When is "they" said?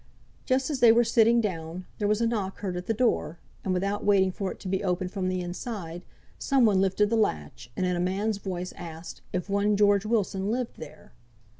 0.79-0.91